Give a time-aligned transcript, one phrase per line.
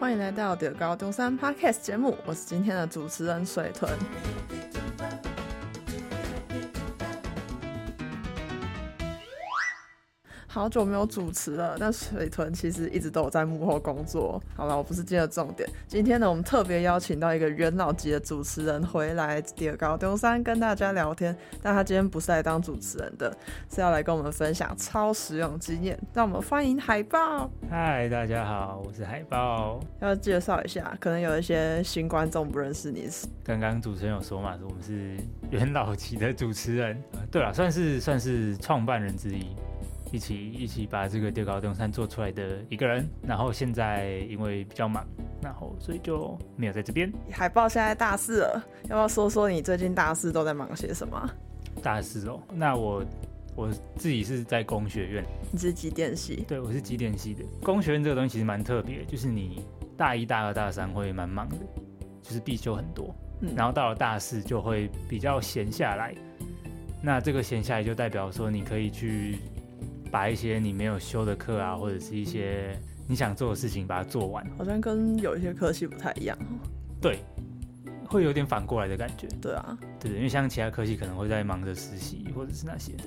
[0.00, 3.90] 欢迎来到德高中山 Podcast 节目，我是今天的主持人水豚。
[10.58, 14.42] 好久没有主持了，但水豚其实一直都有在幕后工作。
[14.56, 15.68] 好了，我不是今天的重点。
[15.86, 21.32] 今天呢，我们特别邀请到一个元老级的主持人回来第二高中山跟大家聊天。
[21.62, 23.32] 但他今天不是来当主持人的，
[23.72, 25.96] 是要来跟我们分享超实用经验。
[26.12, 27.48] 让我们欢迎海豹。
[27.70, 29.78] 嗨，大家好，我是海豹。
[30.00, 33.08] 要介绍一下，可能有一些新观众不认识你。
[33.44, 35.16] 刚刚主持人有说嘛，我们是
[35.50, 37.00] 元老级的主持人。
[37.30, 39.46] 对了，算是算是创办人之一。
[40.10, 45.06] 一起一起把这个中猴中山做出来的一个人，然后现在因为比较忙，
[45.42, 47.12] 然后所以就没有在这边。
[47.30, 51.30] 海豹现在大四了，要不要说说你最近大四都在忙些什么？
[51.82, 53.04] 大四哦，那我
[53.54, 55.24] 我自己是在工学院。
[55.52, 56.44] 你是机电系？
[56.48, 57.44] 对，我是机电系的。
[57.62, 59.62] 工学院这个东西其实蛮特别，就是你
[59.96, 61.56] 大一、大二、大三会蛮忙的，
[62.22, 66.14] 就是必修很多，嗯，然后到了大四就会比较闲下来。
[67.02, 69.36] 那这个闲下来就代表说你可以去。
[70.08, 76.36] 把一些你没有修的课啊，或者是一些你想做的事情，把它做完，好像跟有一些科系不太一样。
[77.00, 77.20] 对，
[78.08, 79.28] 会有点反过来的感觉。
[79.40, 83.04] 对啊，对，因为像其他科系可能会在忙着实习或者是那些的。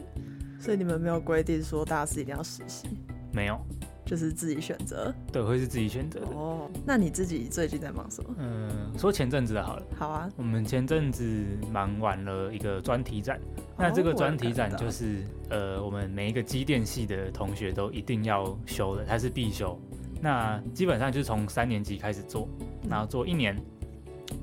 [0.60, 2.88] 所以你们没有规定说大四一定要实习？
[3.34, 3.60] 没有。
[4.06, 6.28] 就是自己选择，对，会是自己选择的。
[6.36, 8.36] 哦，那你自己最近在忙什么？
[8.40, 9.84] 嗯，说前阵子的好了。
[9.96, 11.24] 好啊，我们前阵子
[11.72, 19.80] 忙完了一个专题展，哦、那这个专题展就是呃，我们每一个机电系的同学都一定要修的，它是必修。
[20.20, 22.50] 那基本上就是从三年级开始做，
[22.90, 23.56] 然后做一年，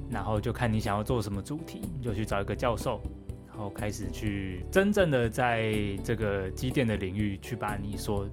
[0.09, 3.01] 然后就看你想要做什么主题，你就去找一个教授，
[3.49, 8.27] 然后开始去真正的在这个机电的领域去把你说。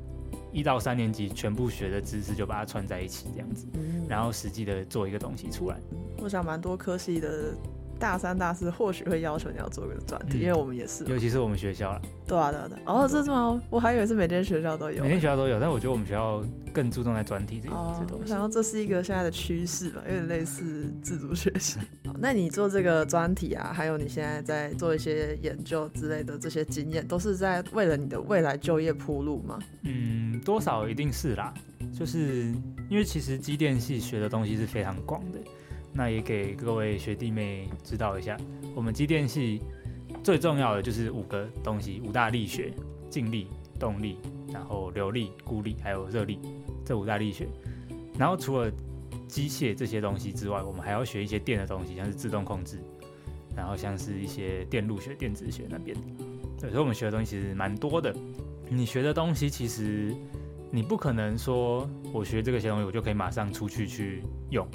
[0.52, 3.67] 一到三年级全部学的知识就把它串在一起，这样子，
[4.08, 5.77] 然后实际的做一个东西出来。
[6.17, 7.53] 我想蛮多科系的
[8.00, 12.02] 大三、大四或许会要求你要做个专题，因为我们也是，尤其是我们学校了。
[12.28, 12.78] 对啊，对啊，对。
[12.86, 13.61] 哦，这是吗？
[13.70, 15.04] 我还以为是每间学校都有。
[15.04, 18.23] 每间学校都有，但我觉得我们学校更注重在专题这个哦，这东西。
[18.23, 21.80] 我想到这是一个现在的趋势吧，有点类似自主学习。
[22.20, 29.60] 那你做这个专题啊，还有你现在在做一些研究之类的这些经验，都是在为了你的未来就业铺路吗？
[29.84, 31.54] 嗯，多少一定是啦。
[31.94, 32.48] 就是
[32.89, 35.39] 因为其实机电系学的东西是非常广的，
[35.95, 38.38] 那也给各位学弟妹知道一下，
[38.76, 39.61] 我们机电系。
[40.23, 42.73] 最重要的就是五个东西，五大力学：
[43.11, 43.48] 静力、
[43.80, 44.17] 动力，
[44.52, 46.39] 然后流力、孤力，还有热力。
[46.84, 47.48] 这五大力学。
[48.17, 48.72] 然后除了
[49.28, 52.80] 机械这些东西之外，我们还要学一些电的东西，像是自动控制，
[53.55, 55.95] 然后像是一些电路学、电子学那边。
[56.60, 58.16] 对，所以我们学的东西其实蛮多的。
[58.67, 60.11] 你学的东西其实
[60.72, 64.67] 你不可能说我学这个些东西，我就可以马上出去去用，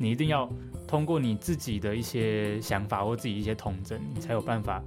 [0.00, 0.50] 你一定要。
[0.88, 4.82] 通过你自己的一些想法或自己一些统整，你才有办法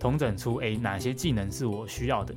[0.00, 2.34] 统整出诶哪些技能是我需要的，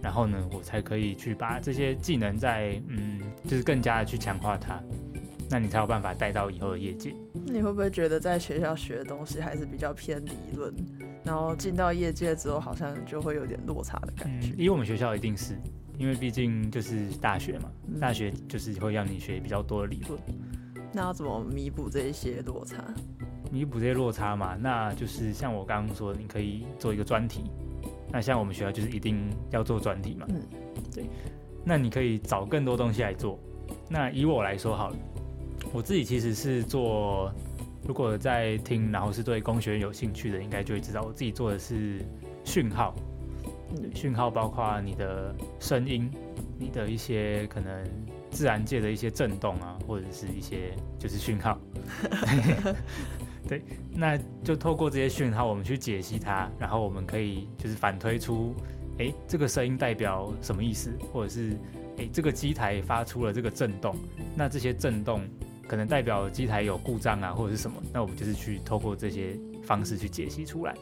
[0.00, 4.80] 然后呢，我才可以去把这些技能再嗯，就是更加的去强化它，
[5.50, 7.12] 那你才有办法带到以后的业界。
[7.44, 10.72] 你会不会觉得在学校学的东西还是比较偏理论，
[11.24, 14.50] 然后进到业界之后好像就会有点落差的感觉？
[14.50, 15.60] 因为我们学校一定是
[15.98, 17.68] 因为毕竟就是大学嘛，
[18.00, 20.20] 大学就是会让你学比较多的理论。
[20.92, 22.82] 那要怎么弥补这些落差？
[23.50, 27.44] 弥补这些落差嘛，那就是像我刚刚说的，你可以做一个专题。
[28.10, 30.26] 那像我们学校就是一定要做专题嘛。
[30.30, 30.40] 嗯，
[30.94, 31.04] 对。
[31.64, 33.38] 那你可以找更多东西来做。
[33.88, 34.96] 那以我来说好了，
[35.72, 37.30] 我自己其实是做，
[37.86, 42.02] 如果在听，然后是对工学院有兴趣的，应该就会知道我自己做的是
[42.44, 42.94] 讯号。
[43.76, 46.10] 嗯，讯号包括你的声音，
[46.58, 47.84] 你的一些可能。
[48.30, 51.58] 自然界的一些震动啊，或者是一些就是讯号，
[53.48, 53.62] 对，
[53.92, 58.54] 那就透过这些讯号，我们去解析它，然后我们可以就是反推出，
[58.98, 61.56] 哎，这个声音代表什么意思，或者是
[61.98, 63.96] 哎，这个机台发出了这个震动，
[64.36, 65.22] 那这些震动
[65.66, 70.74] 可能代表机台有故障啊，或者是什么，那我们就是去透过这些方式去解析出来。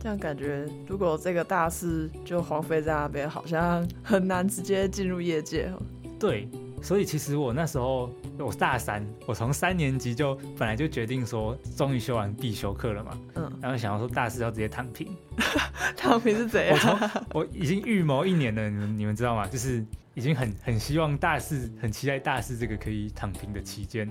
[0.00, 5.72] 这样感觉，如果这个大事就荒废在那边，好像很难直接进入业界。
[6.18, 6.48] 对。
[6.82, 15.14] 所以其实我那时候我大三，我从三年级就本来就决定说，终于修完必修课了嘛，嗯，然后想要说大四要直接躺平，
[15.96, 16.74] 躺平是怎样？
[16.74, 19.46] 我从我已经预谋一年了，你们你们知道吗？
[19.46, 19.84] 就是
[20.14, 24.10] 已经很很希望大四，很期待大四这个可以躺平的期间。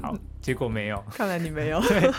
[0.00, 1.02] 好，结果没有。
[1.10, 1.80] 看来你没有。
[1.88, 2.12] 对，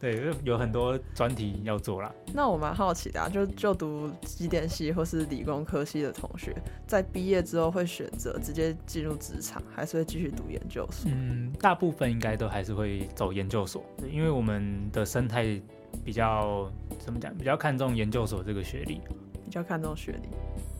[0.00, 2.14] 对，有很多专题要做啦。
[2.32, 6.54] 那我蛮好奇的啊，就就读机电系或是理工科系的同学，
[6.86, 11.10] 在毕业之后会选择直接进入职场，还是会继续读研究所？
[11.12, 15.60] 嗯，大部分应该都还是会走研究所，因为我们的生态
[16.04, 17.36] 比较怎么讲？
[17.36, 19.00] 比较看重研究所这个学历，
[19.44, 20.28] 比较看重学历。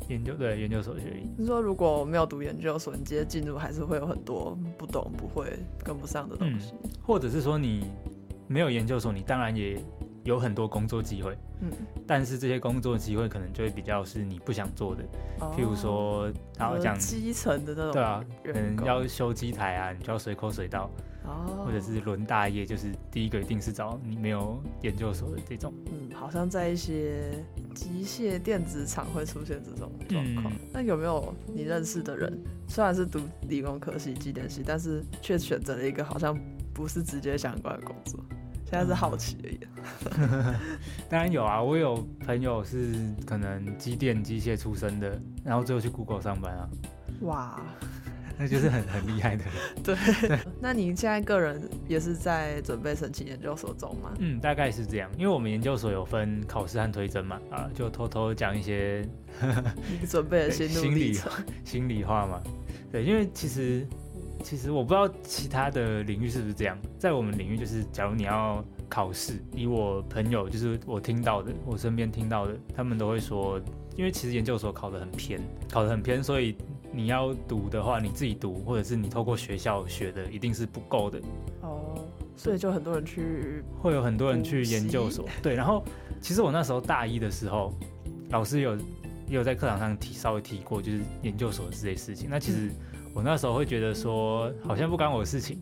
[0.09, 7.85] 研究对研究所学历，你说如果没有读研究所，你直接进入还是会有很多不懂、不会跟不上的东西，嗯，或者是说你
[8.49, 9.79] 没有研究所，你当然也
[10.25, 11.71] 有很多工作机会，嗯，
[12.07, 15.05] 但是这些工作机会可能就会比较是你不想做的，
[15.41, 20.91] 哦，譬如说，然后讲基层的那种，对啊，可能要修机台啊，你就要随口随到。
[21.25, 25.75] 哦，或者是轮大业，就是第一个一定是找你没有研究所的这种。
[25.93, 30.51] 嗯，好像在一些机械电子厂会出现这种状况。
[30.73, 36.35] 那、嗯、有没有你认识的人，虽然是读理工科系、机电系，但是却选择了一个好像
[36.73, 38.19] 不是直接相关的工作？
[38.71, 39.59] 现在是好奇而已。
[40.19, 40.55] 嗯、
[41.09, 42.95] 当然有啊，我有朋友是
[43.25, 46.69] 可能机电机械出身的，然后最后去 Google 上班啊。
[47.23, 47.61] 哇。
[48.41, 49.53] 那就是很 很厉害的人。
[49.83, 54.13] 对，那你现在个人也是在准备申请研究所中吗？
[54.21, 59.05] 嗯，大概是这样，因为我们研究所有分考试和推甄嘛，啊，就偷偷讲一些
[60.01, 61.33] 你准备的心路历程，
[61.65, 62.41] 心里话嘛。
[62.93, 63.85] 对，因为其实
[64.43, 73.61] 其实我不知道其他的领域是不是这样，在我们领域就是，假如你要考试，以我朋友就是我听到的，我身边听到的，他们都会说，
[73.97, 75.41] 因为其实研究所考得很偏，
[75.71, 76.57] 考得很偏，所以。
[76.91, 81.21] 你要读的话，你自己读，或者是你透过学校学的，一定是不够的。
[81.61, 81.95] 哦，
[82.35, 85.29] 所以就很多人去，会有很多人去研究所。
[85.43, 85.85] 对，然后
[86.23, 87.75] 其实我那时候大一的时候，
[88.31, 88.83] 老师有也
[89.37, 92.27] 有在课堂上提稍微提过，就是研究所这些事情。
[92.31, 92.71] 那其实
[93.15, 95.61] 我那时候会觉得说，好像不关我的事情。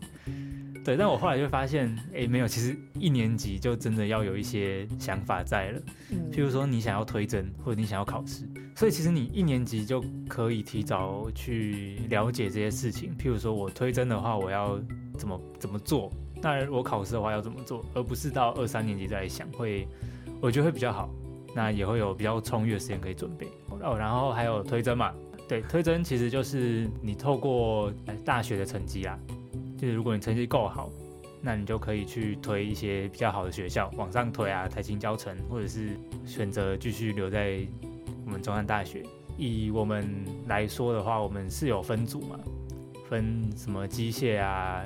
[0.83, 5.81] 对，但我后来就发现，哎，没有，其实一年级就真的要有一些想法在了。
[6.11, 8.47] 嗯，譬如说你想要推甄，或者你想要考试。
[8.73, 14.79] 所以其实你一年级就可以提早去了解这些事情，譬如说我推甄的话，我要
[15.17, 16.09] 怎么怎么做；
[16.41, 19.85] 那我考试的话要怎么做，而不是到二三年级再来想，会
[20.39, 21.09] 我觉得会比较好。
[21.55, 23.47] 那也会有比较充裕的时间可以准备
[23.81, 23.97] 哦。
[23.97, 25.11] 然后还有推甄嘛，
[25.47, 27.91] 对，推甄其实就是你透过
[28.25, 29.17] 大学的成绩啊，
[29.77, 30.89] 就是如果你成绩够好，
[31.41, 37.59] 那你就可以去推一些比较好的学校往上推啊，台青教成，或者是选择继续留在。
[38.25, 39.01] 我们中山大学，
[39.37, 40.05] 以我们
[40.47, 42.37] 来说的话，我们是有分组嘛，
[43.07, 44.85] 分什么机械啊、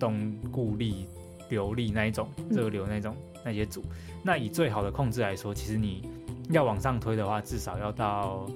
[0.00, 1.06] 动固力、
[1.48, 3.14] 流力那一种、热流那种
[3.44, 3.84] 那些组。
[4.24, 6.08] 那以最好的控制来说，其实你
[6.50, 8.50] 要往上推的话，至少要到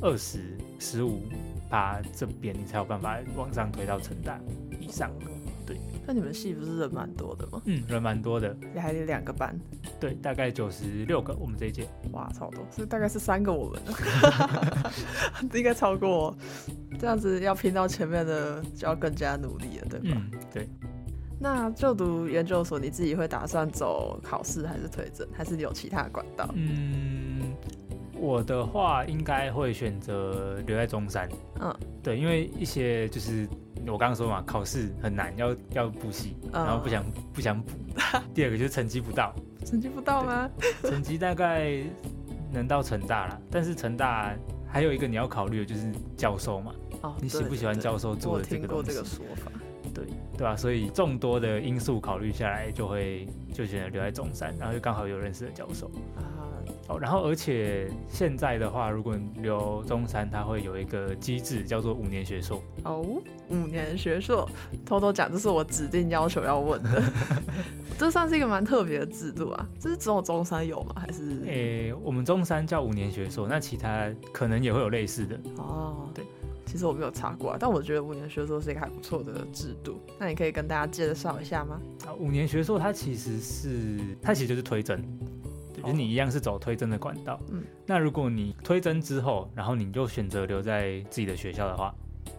[0.00, 1.22] 二十、十五
[1.68, 4.40] 趴这边，你才有办法往上推到成大
[4.80, 5.10] 以上。
[5.66, 7.62] 对那你们系不是人蛮多的吗？
[7.66, 9.56] 嗯，人蛮多的，也还有两个班。
[10.00, 11.86] 对，大概九十六个，我们这一届。
[12.10, 13.80] 哇，超多，是大概是三个我们，
[15.54, 16.36] 应该超过。
[16.98, 20.16] 这样子要拼到前面的，就要更加努力了，对吧？
[20.16, 20.68] 嗯，对。
[21.38, 26.46] 那就读研究所，你自己会打算走考试还是推甄，还是有其他管道？
[26.54, 27.39] 嗯，
[28.20, 31.28] 我的话应该会选择留在中山。
[31.60, 33.48] 嗯，对，因为一些就是。
[33.86, 37.70] 我刚刚说嘛，考试很难，要要补习，然后不想、嗯、不想补。
[38.34, 39.34] 第二个就是成绩不到，
[39.64, 40.50] 成绩不到吗？
[40.82, 41.82] 成绩大概
[42.52, 44.36] 能到成大了，但是成大
[44.68, 46.74] 还有一个你要考虑的就是教授嘛。
[47.00, 48.76] 哦，你喜不喜欢教授做的这个东西？
[48.76, 49.50] 我听过这个说法。
[49.94, 50.04] 对
[50.36, 50.54] 对吧？
[50.54, 55.90] 所以众多的因素考虑下来，就会就选择留在中山，然后就刚好有认识的教授。
[56.16, 56.20] 啊
[56.90, 62.60] 哦，然后而且现在的话，如果你留中山，它会有一个机制叫做五年学硕。
[62.82, 63.00] 哦，
[63.48, 64.48] 五年学硕，
[64.84, 67.02] 偷偷讲，这是我指定要求要问的。
[67.96, 70.96] 这算是一个蛮特别的制度啊，这是只有中山有吗？
[70.96, 71.40] 还是？
[71.46, 75.38] 诶，我们中山叫五年学硕，那其他可能也会有类似的。
[75.58, 76.24] 哦，对，
[76.66, 80.00] 其实我没有查过啊，但我觉得五年学硕是一个还不错的制度。
[80.18, 81.80] 那你可以跟大家介绍一下吗？
[82.04, 85.00] 啊，五年学硕它其实是，它其实就是推甄。
[85.80, 91.94] 就是你一样是走推甄的管道，嗯，那如果你推甄之后，然后你就选择留在自己的学校的话，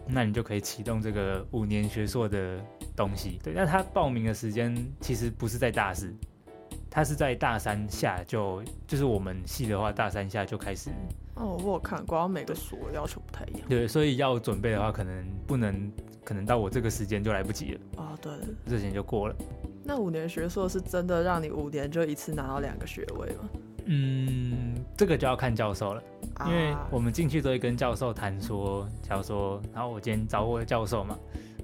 [0.06, 2.58] 那你就可以启动这个五年学硕的
[2.96, 3.38] 东西。
[3.42, 6.14] 对，那他报名的时间其实不是在大四，
[6.90, 10.90] 他是在大三下就，就是我们系的话，大三下就开始。
[11.34, 13.68] 哦，我有看过，每个所要求不太一样。
[13.68, 15.90] 对，所以要准备的话，可能不能，
[16.22, 17.80] 可能到我这个时间就来不及了。
[17.96, 18.32] 啊、哦，对，
[18.66, 19.34] 这时间就过了。
[19.84, 23.50] 那五年学硕是真的让你五年就一次拿到两个学位吗？
[23.86, 26.02] 嗯，这个就要看教授了，
[26.34, 31.18] 啊、因为我们进去都会跟教授谈说，假如说，然后我今天找我的教授嘛，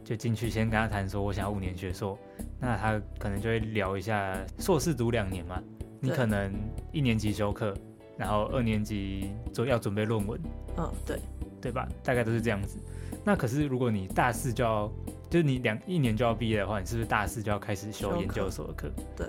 [0.04, 2.18] 就进去先跟他谈说，我想要五年学硕，
[2.58, 5.62] 那他可能就会聊一下硕士读两年嘛，
[6.00, 6.52] 你可能
[6.92, 7.72] 一年级修课，
[8.16, 10.40] 然后二年级就要准备论文，
[10.76, 11.20] 嗯，对，
[11.60, 11.88] 对吧？
[12.02, 12.78] 大概都是这样子。
[13.25, 14.92] 那可是如果你大四就要，
[15.30, 18.90] 就是你两一年就要毕业的话，你是不是大四就要开始修研究所的课？
[19.16, 19.26] 对，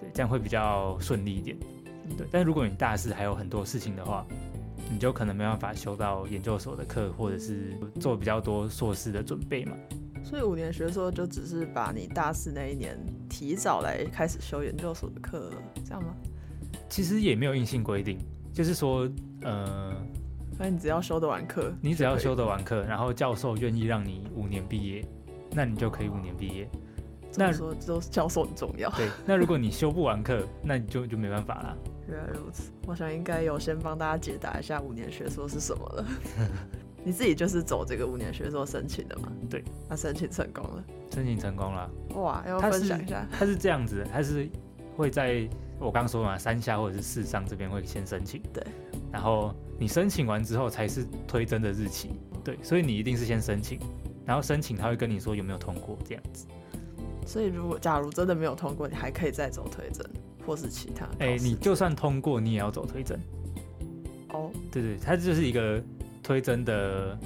[0.00, 1.56] 对，这样会比较顺利一点。
[2.16, 4.26] 对，但如果你大四还有很多事情的话，
[4.90, 9.72] 你就可能没办法修到研究所的课，或者是做比较多硕士的准备嘛。
[10.24, 12.98] 所以五年学硕就只是把你大四那一年
[13.30, 15.50] 提早来开始修研究所的课，
[15.84, 16.14] 这样吗？
[16.88, 18.18] 其实也没有硬性规定，
[18.52, 19.08] 就是说，
[19.42, 19.94] 呃，
[20.56, 25.04] 反正你只要修得完课，你只要修得完课，然后教授愿意让你五年毕业，
[25.52, 26.68] 那你就可以五年毕业。
[27.36, 28.90] 那说都是教授很重要。
[28.90, 31.76] 对，那如果你修不完课， 那你就就没办法了。
[32.08, 36.06] 原来如此，我想应该有先帮大家解答一下五年学硕是什么了。
[37.04, 39.30] 你自己就是走这个五年学硕申请的吗？
[39.48, 40.84] 对，那申请成功了。
[41.14, 41.90] 申请成功了。
[42.16, 43.26] 哇，要分享一下。
[43.30, 44.48] 他是这样子，他是
[44.96, 48.42] 会在我刚说嘛，三下或者是四上这边会先申请。
[48.52, 48.64] 对。
[49.12, 52.10] 然后你申请完之后才是推甄的日期。
[52.42, 53.78] 对，所以你一定是先申请，
[54.28, 56.46] 然后申请他会跟你说有没有通过这样子。
[57.26, 60.08] 所以如果假如真的没有通过，你还可以再走推甄。
[60.46, 63.20] 或是其他，哎、欸，你就算通过，你也要走推甄。
[64.30, 65.78] 哦，对对，它就是一个
[66.22, 67.18] 推甄的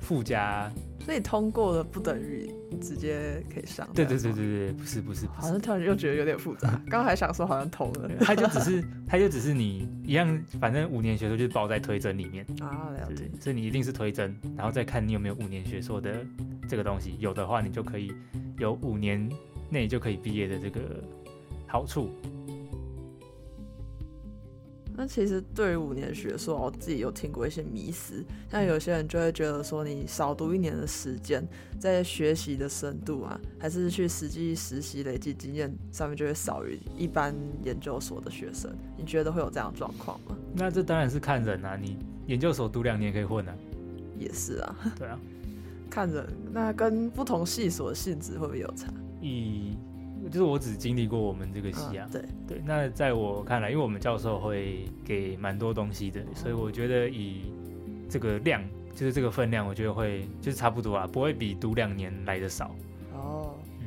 [0.00, 0.72] 附加。
[1.04, 3.88] 所以通过了不等于直接可以上。
[3.94, 5.40] 对对对对对，不是不是，不是。
[5.40, 6.68] 好像突然又觉得有点复杂。
[6.88, 13.30] 刚刚还想说好像通了， 它就只是它就只是你一样，反正五年学硕就是包在推甄里面 啊，了解。
[13.40, 16.14] 所以你一定是推甄，然后再看你有没有五年学硕的
[16.68, 18.12] 这个东西，有的话你就可以
[18.58, 19.28] 有五年
[19.68, 20.80] 内就可以毕业的这个
[21.66, 22.10] 好处。
[25.00, 31.42] 那其实对于五年学硕，我自己有听过一些迷思，像有些人就会觉得说，你少读一年的时间，
[31.78, 38.70] 在学习的深度啊，还是去实际实习累积经验上面，就会少于一般研究所的学生。
[38.94, 40.36] 你觉得会有这样的状况吗？
[40.54, 43.54] 那这当然是看人啊，你研究所读两年可以混啊。
[44.18, 45.18] 也是啊，对啊，
[45.88, 46.26] 看人。
[46.52, 48.92] 那跟不同系所的性质会不会有差？
[49.22, 49.78] 以
[50.28, 52.62] 就是我只经历过我们这个系啊，对对。
[52.64, 57.52] 那在我看来，因为我们教授会给蛮多东西的，所以我觉得以
[58.08, 58.62] 这个量，
[58.94, 62.74] 就是这个分量，我觉得会就是差不多啊，不会比读两年来的少。
[63.14, 63.86] 哦，嗯，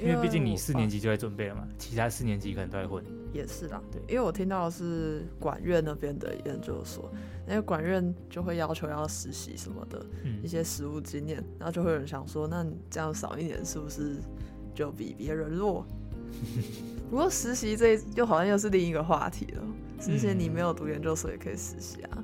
[0.00, 3.04] 因为毕竟你四年级就在准备了嘛，其他四年级可能都在混。
[3.32, 7.12] 也是啦，对，因为我听到的是管院那边的研究所，
[7.44, 10.06] 那个管院就会要求要实习什么的，
[10.40, 14.18] 一些实务经验，然后就会有人想说，那你这样少一年是不是？
[14.74, 15.86] 就比别人弱，
[17.10, 19.62] 不过实习这又好像又是另一个话题了。
[20.00, 22.23] 实习你没有读研究所也可以实习啊。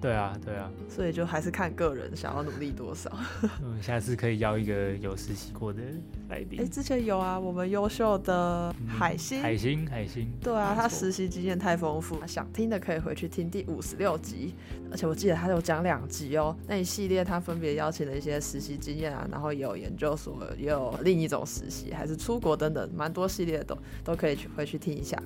[0.00, 3.10] 对啊，对啊， 所以就还是看个人想要努力多少。
[3.62, 5.82] 嗯，下次可以邀一个有实习过的
[6.30, 6.60] 来宾。
[6.60, 10.26] 哎，之前有啊，我们优秀的海星，海星，海星。
[10.40, 14.54] 对啊，他实习经验太丰富，想听的可以回去听第五十六集。
[14.90, 25.22] 而且我记得他有讲两集哦，那一系列他分别邀请了一些实习经验啊，然后也有研究所，也有另一种实习，还是出国等等，蛮多系列的都都可以去回去听一下。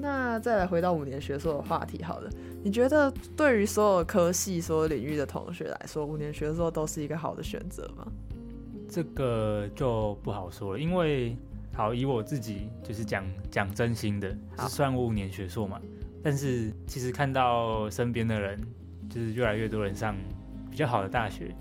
[0.00, 2.30] 那再来回到五年学硕的话题，好了，
[2.62, 8.06] 你觉得对于所有科系、所有领域的同学来说，五年学硕都是一个好的选择吗？
[8.88, 11.36] 这个就不好说了，因为
[11.72, 15.80] 好以我自己就是讲讲真心的，是算我五年学硕嘛，
[16.22, 18.58] 但是其实看到身边的人，
[19.08, 20.16] 就是越来越多人上
[20.70, 21.54] 比较好的大学，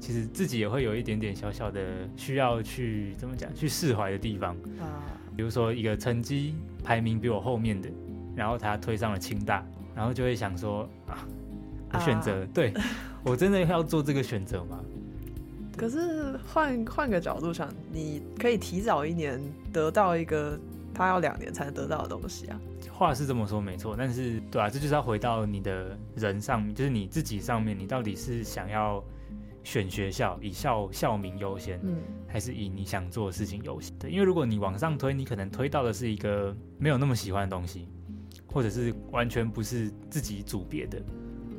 [0.00, 1.80] 其实自己也会有一点点小小的
[2.16, 5.04] 需要去怎么讲，去释怀的地方啊。
[5.36, 7.88] 比如说一个成绩排名比我后面的，
[8.34, 9.64] 然后他推上了清大，
[10.00, 11.28] 然后就会想说啊，
[11.92, 12.72] 我选择、啊、对
[13.22, 14.80] 我真的要做这个选择吗？
[15.76, 19.38] 可是换换个角度想，你可以提早一年
[19.70, 20.58] 得到一个
[20.94, 22.58] 他要两年才能得到的东西啊。
[22.90, 29.04] 话是这么说没错，但是对啊，这就是要回到你的人上面，就是你自己上面，你到底是想要。
[29.62, 33.94] 选学校以校校名优先，嗯，还是以你想做的事情优先？
[33.98, 37.86] 对，因为如果你往上推，你可能推到的是一个没有那么喜欢的东西，
[38.52, 41.02] 或者是完全不是自己组别的，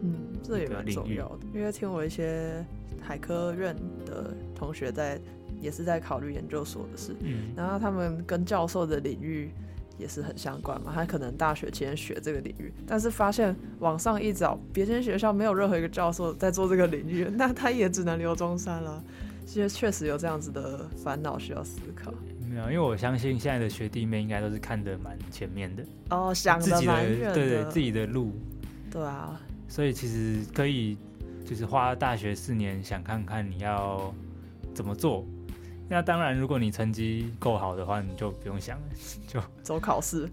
[0.02, 1.40] 嗯，这也蛮重要的。
[1.54, 2.66] 因为听我一些
[3.02, 5.20] 海科院的同学在
[5.60, 9.52] 也是在考虑研究所的事，嗯，然后他们跟教授的领域。
[9.98, 19.04] 也是很相关嘛，他可能大学期间学这个领域，但是发现网上一找，别间学校没有任何一个教授在做这个领域，那他也只能留中山了。
[19.46, 22.12] 其实确实有这样子的烦恼需要思考。
[22.52, 28.34] 没有，因为我相信现在的学弟妹应该都是看得蛮前面的哦，想得蛮远的，对对，自己的路，
[28.92, 29.40] 对啊，
[29.70, 30.98] 所以其实可以
[31.46, 34.14] 就是花大学四年想看看你要
[34.74, 35.26] 怎么做，
[35.88, 38.84] 那当然，如果你成绩够好的话，你就不用想了，
[39.28, 40.30] 就走考试。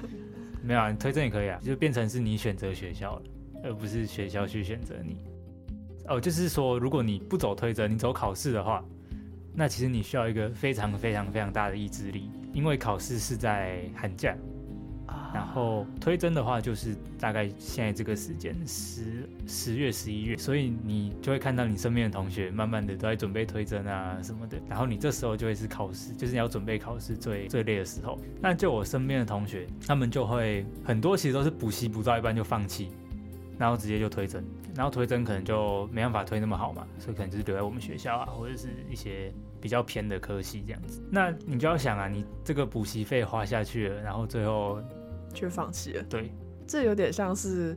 [0.62, 3.22] 没有啊，你推荐也可以啊，就变成是你选择学校了，
[3.64, 5.16] 而不是学校去选择你。
[6.08, 8.84] 哦，就是说，如果你不走推甄，你走考试的话，
[9.56, 14.36] 那其实你需要一个非常非常非常大的意志力，因为考试是在寒假。
[15.32, 24.58] 然后推甄的话，就是大概现在这个时间，十十月、十一月，所以你就会看到你身边的同学慢慢的都在准备推甄啊什么的。
[24.68, 28.18] 然后你这时候就会是考试，就是你要准备考试最最累的时候。
[28.40, 32.90] 那就我身边的同学，他们就会很多其实都是补习补到一半就放弃，
[33.58, 34.42] 然后直接就推甄。
[34.74, 41.02] 然后推甄可能就没办法推那么好嘛，所以可能就是留在我们学校啊，或者是一些比较偏的科系这样子。
[41.10, 44.80] 那你就要想啊，你这个补习费花下去了，然后最后。
[45.34, 46.02] 却放弃了。
[46.04, 46.32] 对，
[46.66, 47.76] 这有点像是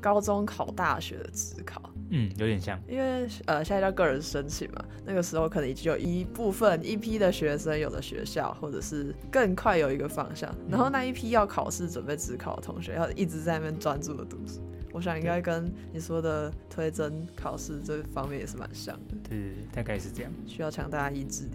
[0.00, 1.80] 高中考大学的自考。
[2.10, 2.76] 嗯，有点像。
[2.88, 10.52] 因为呃，现在叫个人申请嘛，那个时候可能已经有一部分一批的学生有了学校，或者是更快有一个方向。
[10.68, 14.60] 然后那一批要考试准备自考的同学，要一直在那边专注的读书。
[14.96, 19.14] 我想应该跟你说的推甄考试这方面也是蛮像的。
[19.28, 20.32] 对，大概是这样。
[20.46, 21.50] 需要强大意志力。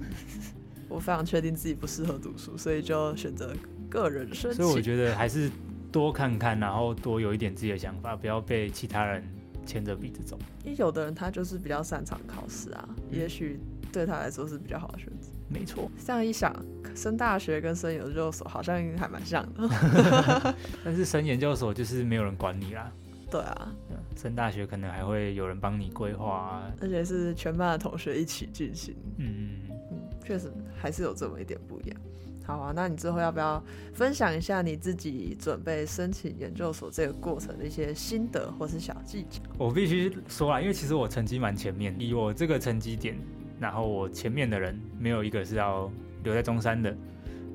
[0.87, 3.51] 我非常确定自己不适合读书，所以就选择。
[3.89, 5.51] 个人申请，所以我觉得还是
[5.91, 9.21] 多看看，然后多有一点自己的想法，不要被其他人
[9.65, 10.39] 牵着鼻子走。
[10.63, 13.59] 因为有的人他就是比较擅长考试啊，嗯、也许
[13.91, 15.27] 对他来说是比较好的选择。
[15.49, 16.55] 没错，这样一想，
[16.95, 20.55] 升大学跟升研究所好像还蛮像的。
[20.85, 22.89] 但是升研究所就是没有人管你啦。
[23.31, 23.73] 对啊，
[24.17, 28.93] 升大学可能还会有人帮你规划啊，而且是全班的同学一起进行。
[29.17, 31.97] 嗯嗯，确实还是有这么一点不一样。
[32.43, 39.41] 好啊，那你之后要不要分享一下你自己准备申请研究所这个过程的一些心得或是小技巧？
[39.57, 43.15] 我必须说啊，因为其实我成绩蛮前面，以我这个成绩点，
[43.59, 45.89] 然后我前面的人没有一个是要
[46.23, 46.93] 留在中山的，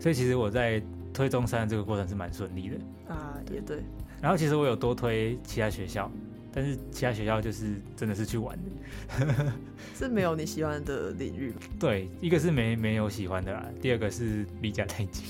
[0.00, 2.76] 所以其实我在推中山的这个过程是蛮顺利的
[3.08, 3.82] 啊，也对。
[4.20, 6.10] 然后其实我有多推其他学校。
[6.58, 9.52] 但是其他学校就是真的是去玩的，
[9.94, 11.52] 是没有你喜欢的领域。
[11.78, 15.22] 对，一个是没没有喜欢的啦，第二个是离家太近。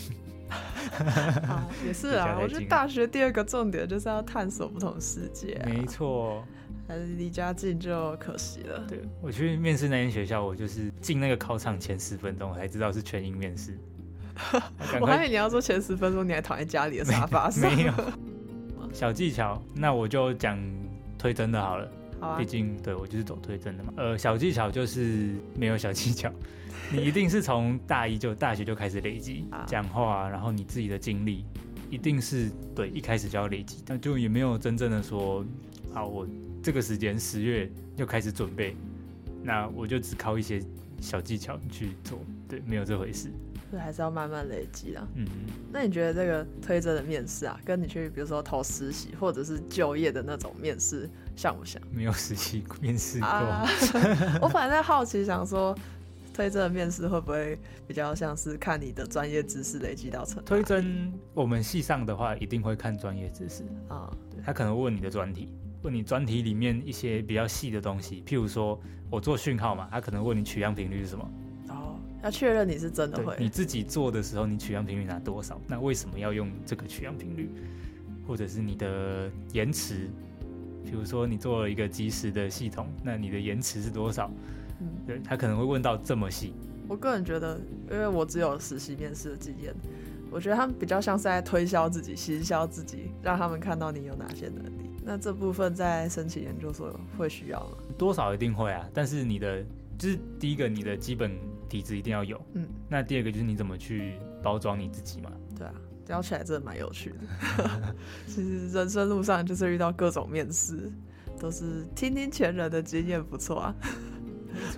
[0.49, 5.69] 啊，也是啊，我觉得大学第二个重点就是要探索不同世界啊。
[5.69, 6.45] 没错，
[6.87, 8.87] 还是离家近就可惜了。
[8.89, 13.77] 对，我去面试那间学校，我就是进那个考场前十分钟才知道是全英面试。
[15.01, 17.69] 我还以为你要说前十分钟你还躺在家里的沙发上。
[17.69, 17.93] 没有。
[18.93, 20.59] 小技巧，那我就讲。
[21.19, 21.87] 推真的好了，
[22.21, 23.91] 毕、啊、竟对我就是走推真的嘛。
[23.97, 26.31] 呃，小技巧就是没有小技巧，
[26.93, 31.47] 你一定是从大一就大学就开始累积 讲话，然后你自己的经历
[31.91, 35.43] 一定是对一开始就要累积，那就也没有真正的说，
[35.95, 36.29] 啊，我
[36.63, 38.77] 这个时间十月就开始准备，
[39.43, 40.63] 那我就只靠一些
[41.01, 43.31] 小技巧去做，对，没有这回事。
[43.71, 45.07] 所以还是要慢慢累积啦。
[45.15, 45.27] 嗯，
[45.73, 51.81] 那你觉得这个推甄的面试啊，跟你去比如说投实习或者是就业的那种面试像不像？
[51.91, 53.29] 没有实习面试过。
[53.29, 53.69] 啊、
[54.41, 55.77] 我反正在好奇，想说
[56.33, 60.43] 推甄的面试会不会比较像是看你的专业知识累积到成？
[60.45, 64.13] 推甄我们系上的话，一定会看专业知识啊。
[64.31, 65.49] 对，他可能问你的专题，
[65.83, 68.79] 问你专题里面一些比较细的东西，譬如说
[69.11, 71.29] 我做讯号嘛，他可能问你取样频率是什么。
[72.27, 75.61] 要确认你是真的会，你自己做的时候，你取样频率拿多少？
[75.69, 77.49] 那为什么要用这个取样频率？
[78.27, 80.11] 或者是你的延迟？
[80.85, 84.29] 比如说你做了一个即时的系统，那你的延迟是多少？
[84.81, 86.53] 嗯，对，他可能会问到这么细。
[86.89, 89.73] 我个人觉得，因为我只有实习面试的经验，
[90.29, 94.91] 我觉得他们比较像是在推销自己、行销自己，让他们看到你有哪些能力。
[95.05, 97.77] 那这部分在申请研究所会需要吗？
[97.97, 99.65] 多少一定会啊，但是你的
[99.97, 101.31] 就是第一个，你的基本。
[101.69, 105.31] 底子一定要有，嗯，那第二个就是你怎么去包装你自己嘛？
[105.57, 105.75] 对啊，
[106.09, 107.95] 聊起来真的蛮有趣的。
[108.27, 110.91] 其实人生路上就是遇到各种面试，
[111.39, 113.75] 都是听听前人的经验不错啊，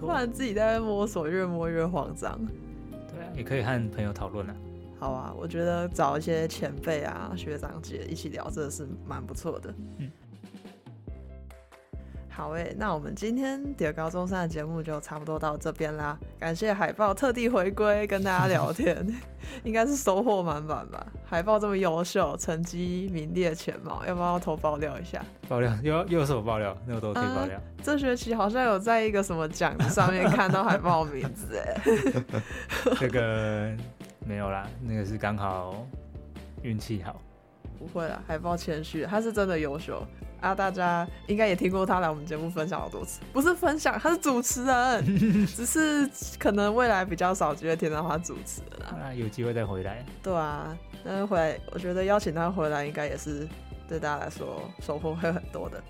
[0.01, 2.41] 不然自己在摸索，越摸越慌张。
[2.91, 4.57] 对啊，也可以和朋友讨论啊。
[4.99, 9.75] 好啊，我觉得找一些前辈啊、学长姐一起聊，真的是蛮不错的。
[9.99, 10.11] 嗯。
[12.39, 16.17] 好诶，那我们今天第二高中生的节目就差不多到这边啦。
[16.39, 19.05] 感谢海豹特地回归跟大家聊天，
[19.65, 21.05] 应该是收获满满吧。
[21.27, 25.21] 海豹这么优秀，成绩名列前茅，要不要偷爆料一下？
[25.49, 27.59] 爆料又又有什么爆料，那我都可以爆料。
[27.59, 31.83] 嗯，这学期好像有在一个什么奖上面看到海豹名字哎。
[33.01, 33.73] 这个
[34.25, 35.85] 没有啦，那个是刚好
[36.63, 37.21] 运气好。
[37.79, 40.05] 不会啦，还抱谦虚，他是真的优秀
[40.41, 40.55] 啊！
[40.55, 45.05] 大家应该也听过他来我们节目分享好多次，不是分享，他是主持人，
[45.47, 50.05] 只是可能未来比较少机会听到他主持了啊，有机会再回来。
[50.23, 53.47] 对啊，那回来，我觉得邀请他回来，应该也是
[53.89, 55.83] 对大家来说收获会很多的。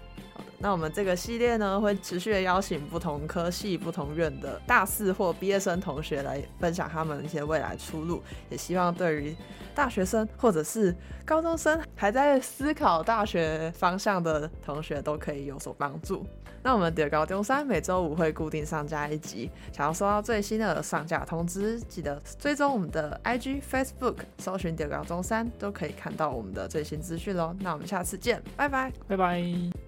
[0.61, 9.37] 那我们这个系列呢，会持续的邀请不同科系、不同院的大四或毕业生同学来分享他们一些未来出路，也希望对于
[9.75, 10.95] 大学生或者是
[11.25, 16.27] 高中生还在思考大学方向的同学都可以有所帮助。
[16.61, 27.55] 那我们中猴中山每周五会固定上架一集，想要收到最新的上架通知，记得追踪我们的 IG、Facebook，搜寻中猴中山都可以看到我们的最新资讯喽。
[27.61, 29.88] 那我们下次见，拜拜，拜拜。